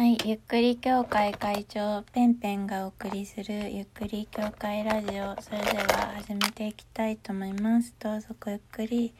[0.00, 5.36] はい、ゆっくり協会会長ペンペンがお送りするゆっくり協会ラジオ。
[5.42, 7.94] それでは始めていきたいと思います。
[7.98, 9.12] どうぞごゆっくり。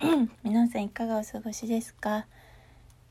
[0.42, 2.24] 皆さんいかがお過ごしですか、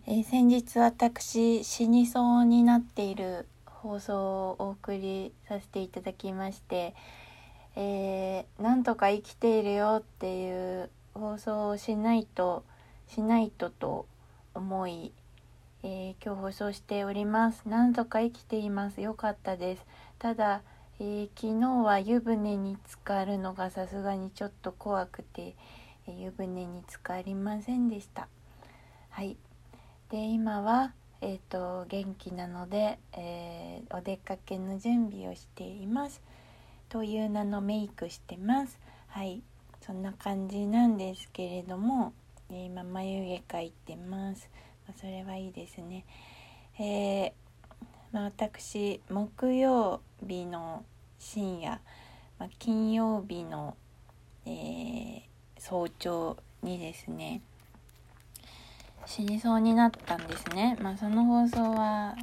[0.08, 6.96] えー、先日私死にそうになっている放送をお送りさせていただきまして
[7.76, 12.64] えー、なんとか生きているよっていう放送をしないと
[13.08, 14.08] しないとと
[14.56, 15.12] 思い
[15.82, 17.68] えー、今日放送しております。
[17.68, 19.00] なんとか生きています。
[19.00, 19.86] よかったです。
[20.18, 20.62] ただ、
[21.00, 25.56] えー、昨日は湯船に浸かるのがさすがにちょっと怖くて、
[26.06, 28.28] えー、湯船に浸かりませんでした。
[29.10, 29.38] はい。
[30.10, 36.22] で今はえっ、と元気なので、えお出かけの準備をしています。
[36.88, 38.80] という名のメイクしてます。
[39.08, 39.42] はい。
[39.82, 42.14] そんな感じなんですけれども、
[42.50, 44.50] え今眉毛描いてます。
[44.96, 46.06] それはいいですね。
[46.80, 47.32] えー、
[48.12, 50.86] まあ、私木曜日の
[51.20, 51.82] 深夜、
[52.38, 53.76] まあ、金曜日の、
[54.46, 55.22] えー、
[55.58, 57.42] 早朝にですね
[59.06, 60.78] 死にそうになったんですね。
[60.82, 62.16] まあ、その放送は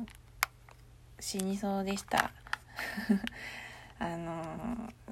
[1.19, 2.30] 死にそうでした。
[3.98, 4.42] あの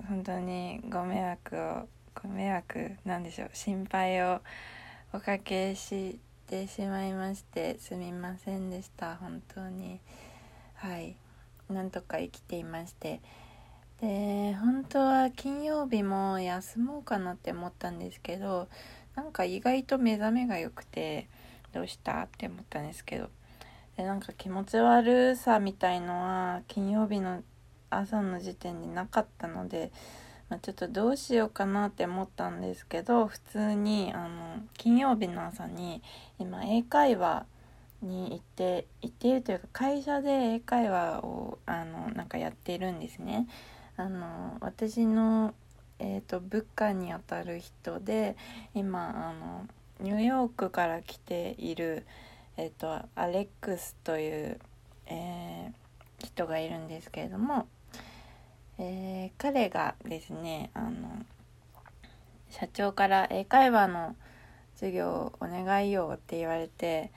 [0.08, 1.88] 本当にご迷惑を
[2.22, 4.40] ご迷惑なんでしょう心配を
[5.12, 10.00] おかけしてしまいましてすみませんでした本当に。
[10.74, 11.16] はい。
[11.68, 13.20] なんとか生きていまして。
[14.00, 18.68] で本当は金曜日も休もうかなって思ったんですけど
[19.14, 21.28] なんか意外と目覚めが良くて
[21.72, 23.30] どうしたって思ったんですけど。
[23.96, 27.42] でなんか気持ち悪さみたいのは金曜日の
[27.90, 29.92] 朝の時点でなかったので
[30.48, 36.02] まあ、ちょっとどうしようかなって思ったんですけど普通にあの金曜日の朝に
[36.38, 37.46] 今英会話
[38.02, 43.46] に行って行っているというか会社で英会話をあのなんかやっているんですね。
[43.96, 45.54] あの私の、
[46.00, 48.36] えーと、部下にあたる人で
[48.74, 49.66] 今あの
[50.00, 52.04] ニューヨークから来ている、
[52.56, 54.58] えーとアレックスという、
[55.06, 57.68] えー、人がいるんですけれども
[58.78, 61.24] えー、彼がですねあの
[62.50, 64.16] 社長から英会話の
[64.74, 67.10] 授業をお願いよって言われて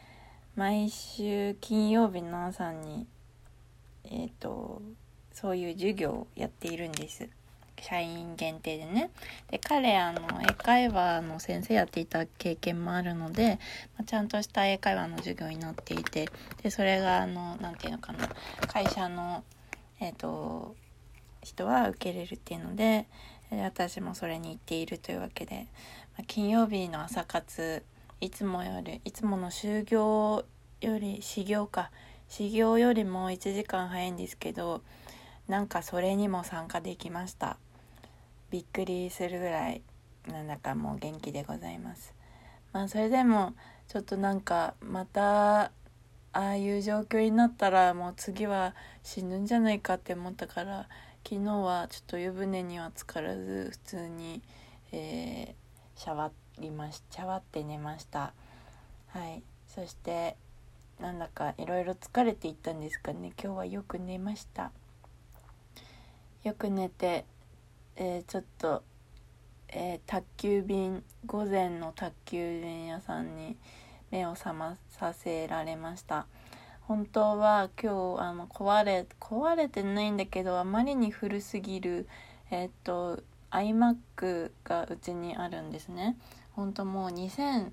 [0.56, 3.07] 毎週金曜日の朝に
[4.06, 4.81] えっ、ー、と
[5.31, 7.29] そういう授業をやっているんです。
[7.79, 9.12] 社員限定でね。
[9.51, 13.59] で彼あの英会話の先生やっていた経験もあるので、
[13.97, 16.28] まあ、ちゃんとした英会話の授業になっていて
[16.63, 18.29] でそれがあの何て言うのかな。
[18.67, 19.44] 会社の
[20.00, 20.75] えっ、ー、と
[21.47, 23.08] 人は受けれるっていうので
[23.52, 25.68] 私もそれに行っているというわけで、
[26.18, 27.84] ま、金曜日の朝活
[28.19, 30.44] いつもよりいつもの就業
[30.81, 31.90] より始業か
[32.28, 34.81] 始業よりも1時間早いんですけど
[35.47, 37.58] なんかそれにも参加できました。
[38.52, 39.81] びっくりするぐらい
[40.28, 42.14] なんだかもう元気でございます。
[42.74, 43.53] まあそれでも
[43.88, 45.72] ちょっとなんかまたあ
[46.34, 50.90] あいう状況になったらもう次は死ぬんじゃないかって思ったから
[51.29, 54.41] 昨日はちょっと湯船には浸からず普通に、
[54.93, 58.31] えー、シャワりましシャワって寝ました。
[59.07, 59.43] はい。
[59.67, 60.37] そして
[61.01, 63.33] なんだかいろいろ疲れていったんですかね。
[63.43, 64.71] 今日はよく寝ました。
[66.45, 67.25] よく寝て、
[67.97, 68.83] えー、ちょっと、
[69.67, 73.57] えー、宅急便午前の宅急便屋さんに
[74.11, 76.25] 目を覚まさせられました。
[76.87, 82.07] 本当は今日あの壊れ壊れてないんだけどあまりに古すぎる
[82.49, 83.19] えっと
[83.51, 86.15] iMac がうちにあるんですね。
[86.53, 87.71] 本当もう2000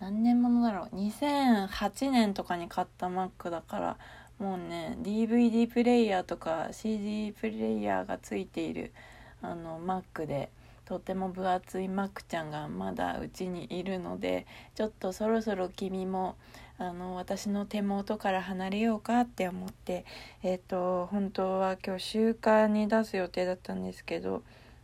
[0.00, 0.96] 何年ものだろう。
[0.96, 3.98] 2008年とかに買った Mac だから
[4.38, 8.94] もうね DVD プレイヤーとか CD プレイヤーがついている
[9.42, 10.50] あの Mac で。
[10.90, 16.34] とても分厚い Mac ちゃんがまだうちにいるのでちょっとそろそろ君も
[16.78, 20.04] あの私の手元から離れようかって思って
[20.42, 24.42] えっ、ー、と本当は今日週間に出す予定だったんですけど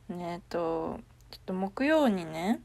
[0.09, 1.01] ねえっ、と
[1.33, 2.61] ちょっと木曜にね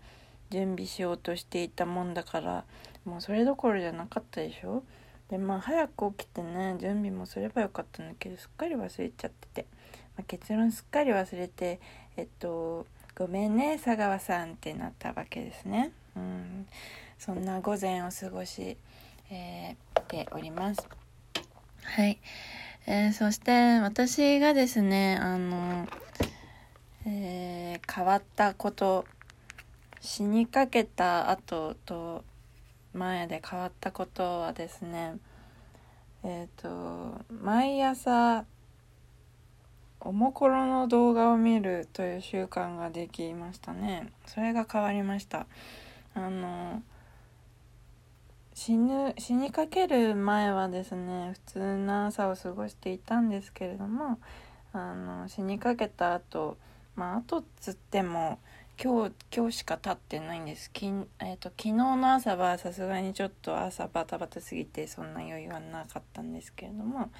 [0.51, 2.63] 準備しようとしていたもんだから
[3.05, 4.83] もうそれどころじゃなかったでしょ？
[5.31, 9.65] でまあ早く起きてね準備もすればよかったんだけどすっかり忘れちゃってて、
[10.15, 11.79] まあ、結論すっかり忘れて
[12.15, 12.85] えっと
[13.15, 16.67] ごめんね佐川さんってなったわけですねうん
[17.19, 18.77] そんな午前を過ごし
[19.33, 20.87] えー、ております。
[21.83, 22.19] はい。
[22.85, 25.87] えー、そして私がですね、あの、
[27.05, 29.05] えー、変わったこと、
[30.01, 32.25] 死にかけた後と
[32.93, 35.15] 前で変わったことはですね、
[36.23, 38.43] えっ、と毎朝
[40.01, 44.11] おもころの動画を見るという習慣ができましたね。
[44.25, 45.45] それが変わりました。
[46.13, 46.81] あの
[48.53, 54.19] 死ぬ死にかける前はですね普通な朝を過ごしていたんですけれども
[54.73, 56.57] あの死にかけた後
[56.95, 58.39] まあ後つっても
[58.83, 60.71] 今日今日しか経ってないんです。
[60.71, 67.11] き、えーと、昨日の朝はさすがにちょっと朝バタバタすぎてそんな余裕はなかったんですけれども、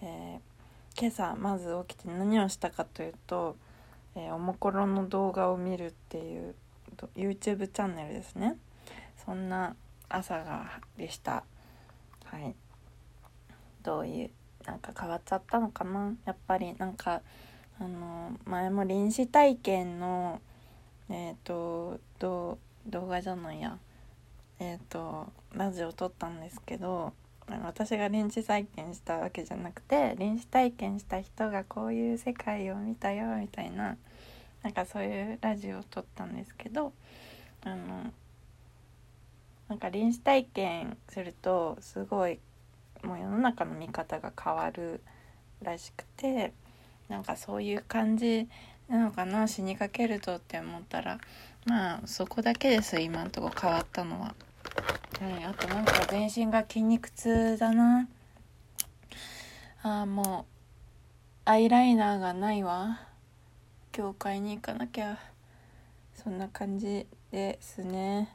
[0.00, 0.51] えー、
[0.98, 3.56] 今朝まず起きて何をしたかというと、
[4.14, 6.54] えー、おもころの動画を見るっていう
[7.16, 8.56] YouTube チャンネルですね。
[9.24, 9.74] そんな
[10.08, 11.44] 朝がでした。
[12.24, 12.54] はい。
[13.82, 14.30] どういう
[14.66, 16.14] なんか変わっちゃったのかな？
[16.24, 17.22] やっぱりなんか
[17.80, 20.40] あの前も臨死体験の
[21.08, 23.78] えっ、ー、と動画じゃないや。
[24.60, 27.12] えっ、ー、とラジオ撮ったんですけど
[27.48, 33.96] 私が臨死体験したわけじゃなくて臨死体験した人がこういう世界を見たよみたいな
[34.62, 36.92] なんかそういうラジオを撮ったんですけど
[37.64, 38.12] あの
[39.68, 42.38] なんか臨死体験するとすごい
[43.02, 45.00] もう世の中の見方が変わる
[45.62, 46.52] らしくて
[47.08, 48.48] なんかそういう感じ
[48.88, 51.18] なのかな死にかけるとって思ったら
[51.66, 54.34] まあそこだけです今んとこ変わったのは。
[55.22, 58.08] はい、あとなんか全身が筋肉痛だな。
[59.84, 60.46] ああも
[61.46, 63.06] うアイライナーがないわ。
[63.92, 65.20] 教会に行かなきゃ。
[66.12, 68.34] そんな感じですね。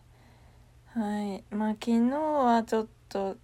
[0.94, 1.44] はい。
[1.54, 3.36] まあ昨日はちょっと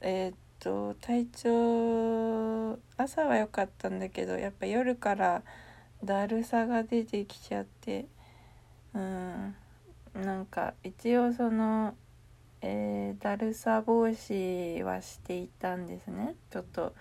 [0.00, 5.44] えー、っと体調朝は良かったんだけどやっぱ夜から
[6.02, 8.06] だるさが出てきちゃって
[8.92, 9.54] うん。
[10.14, 11.94] なんか一応その、
[12.64, 16.36] えー、だるさ防止はしていたんですね。
[16.50, 16.94] ちょっと、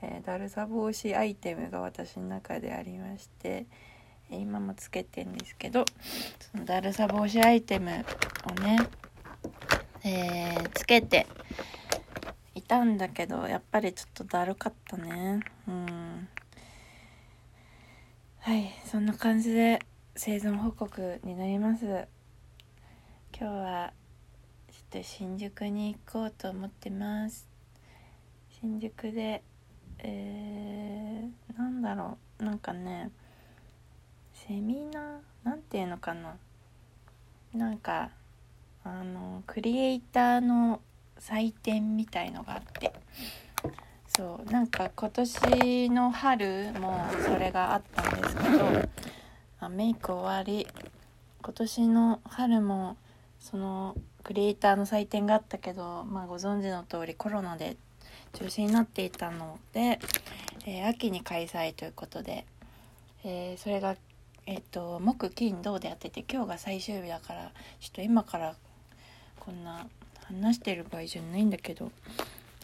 [0.00, 3.66] えー、だるさ防止アイテムが私の中でありまして
[4.30, 5.84] 今もつけてんですけど
[6.52, 8.78] そのだるさ防止アイテムをね、
[10.02, 11.26] えー、つけて
[12.54, 15.40] いたんだけどやっぱりちょっとだるかったね。
[15.68, 16.28] うん。
[18.38, 19.78] はいそんな感じで
[20.16, 21.84] 生存報告になります。
[23.38, 23.92] 今日は
[24.92, 27.48] と新宿に行こうと思ってます。
[28.60, 29.42] 新宿で
[30.00, 32.44] えー、なんだろう。
[32.44, 33.10] なんかね
[34.34, 35.48] セミナー？
[35.48, 36.36] なんていうのかな？
[37.54, 38.10] なんか
[38.84, 40.82] あのクリエイターの
[41.18, 42.92] 祭典みたいのがあって。
[44.14, 48.88] そうなんか今年の春もそれがあったんですけど
[49.58, 50.68] あメイク終わり。
[51.42, 52.98] 今年の春も
[53.40, 57.76] そのクリエイターの祭典があったけど、まあ、ご存知の通りコロナで
[58.34, 59.98] 中止になっていたので、
[60.66, 62.46] えー、秋に開催ということで、
[63.24, 63.96] えー、それが、
[64.46, 68.54] えーと、木金土でやってて今日が最終日だからちょっと今から
[69.38, 69.86] こんな
[70.24, 71.90] 話してる場合じゃないんだけど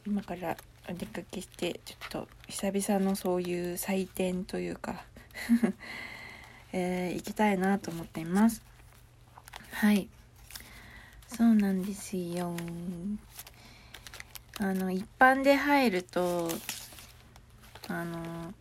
[0.06, 0.56] 今から
[0.88, 5.04] お出かけしてちょっと久々のそういう祭典というか
[6.72, 8.62] えー、行きたいなと思っています。
[9.72, 10.08] はい。
[11.28, 12.56] そうなんですよ。
[14.60, 16.50] あの一般で入ると
[17.86, 18.52] あの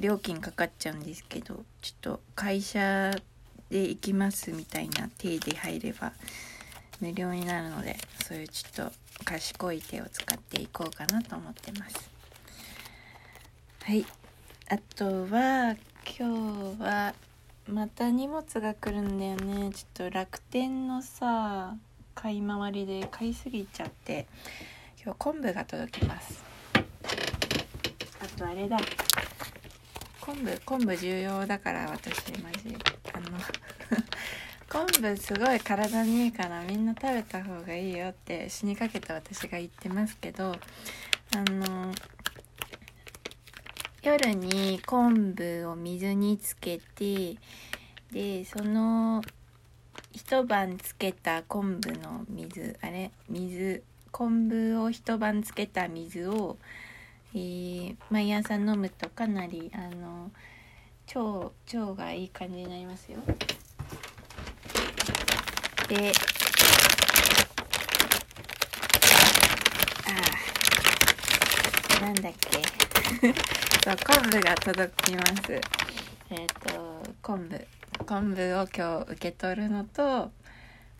[0.00, 3.12] 料金かかっちゃうんですけどちょっと会社
[3.70, 6.12] で行きますみたいな体で入れば
[7.00, 8.92] 無料になるのでそういうちょっと
[9.24, 12.10] 賢い手を使っていこうかなと思ってます。
[13.84, 14.04] はい。
[14.68, 15.76] あとは
[16.18, 17.14] 今日は
[17.68, 19.70] また荷物が来るんだよね。
[19.72, 21.76] ちょっと楽天のさ
[22.14, 24.26] 買い回りで買いすぎちゃって。
[25.04, 26.44] 今日昆布が届きます。
[26.74, 28.78] あとあれだ。
[30.20, 32.76] 昆布昆布重要だから私マジ。
[33.12, 33.38] あの
[34.70, 40.56] 昆布すごい体にいいからみんな食べた方がいいよって死にかけた私が言ってますけどあ
[41.50, 41.92] の
[44.02, 47.36] 夜に昆布を水につけて
[48.10, 49.22] でその
[50.10, 56.56] 一晩つけた昆布の水あれ水昆布を一晩つけた水を、
[57.32, 60.32] えー、毎朝飲むとかなりあの
[61.14, 63.18] 腸腸がいい感じになりますよ。
[65.88, 66.12] で
[72.00, 72.81] あなんだっけ
[73.84, 75.52] そう昆布が届きます。
[76.30, 77.66] えっ、ー、と昆布。
[78.06, 80.32] 昆布を今日受け取るのと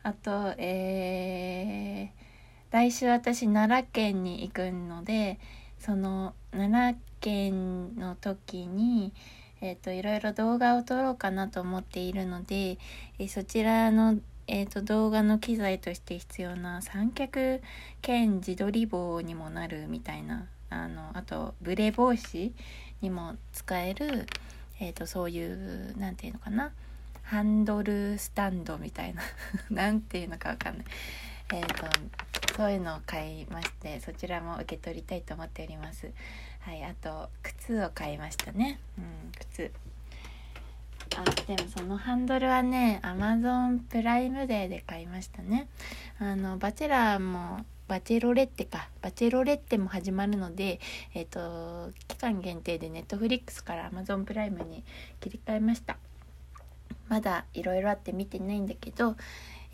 [0.03, 2.13] あとえ
[2.71, 5.39] 来週私奈良県に行くので
[5.79, 9.13] その奈良県の時に
[9.65, 12.79] えーと、いろいろ動画を撮ろうかなと思っているので、
[13.21, 17.63] えー、そちらの、えーと、動画の機材として必要な三脚
[18.01, 22.53] 兼自撮り棒にもなるみたいなあのあとブレ防止
[23.01, 24.27] にも使える、
[24.81, 26.73] えーと、そういう何て言うのかな
[27.23, 29.23] ハンドルスタンドみたいな
[29.71, 30.87] 何て言うのか分かんない。
[31.55, 31.87] えーと
[32.57, 36.11] そういうのを買いましてそちらも受け取りたいと思っております。
[36.65, 39.73] はいあと靴を買いましたねうん靴
[41.17, 45.69] あでもそのハンドルはねアマゾンプライムデーで買いましたね
[46.21, 50.81] あのバチェラーもバチェロレッテかバチェロレッテも始まるので
[51.15, 54.85] え、ー、と期間限定でネットフリックスからアマゾンプライムに
[55.21, 55.97] 切り替えました
[57.09, 59.17] まだいろいろあって見てないんだけど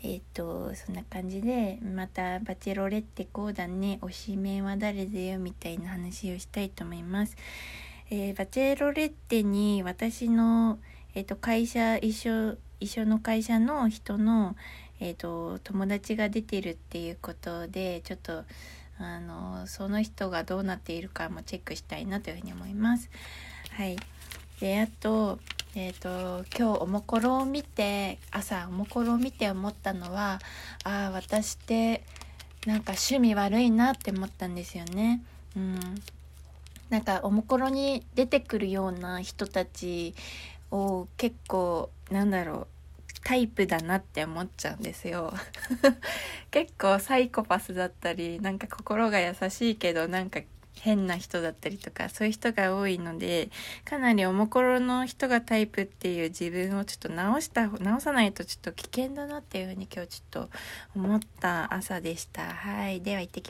[0.03, 7.35] えっ、ー、とそんな感じでまた「バチェロレってこうだね推しメンは誰だよ」みたいな話をしたいと思います。
[8.11, 10.79] えー、バチェロレッテに私の、
[11.13, 14.55] えーと、会社一緒一緒の会社の人の、
[14.99, 18.43] えーと、友達が出てるっていうことでちょっと
[18.99, 23.09] あのその人がどうなっているかもチェックしたいなというふうに思います。
[23.71, 23.97] はい、
[24.59, 25.39] であと
[25.75, 30.39] えーと、今日おもころを見て朝おもころを見て思ったのは
[30.83, 32.03] ああ私って
[32.65, 35.21] なんか趣味悪いなって思ったんですよね。
[35.55, 35.79] うん、
[36.89, 40.15] なんかおもころに出てくるような人たち
[40.71, 42.67] を結構なんだろう
[43.23, 45.33] タイプだなって思っちゃうんですよ。
[46.51, 50.41] 結構サイコパスだったりなんか心が優しいけどなんか
[50.79, 53.49] 変な人だったりとかそういう人が多いので
[53.85, 60.49] かなりおもころの人がタイプっていう自分をちょっと直した直さないとちょっと危険だなっていうふうに今日ちょっと
[60.95, 62.43] 思った朝でした。
[62.43, 63.01] はい。
[63.01, 63.47] では行ってき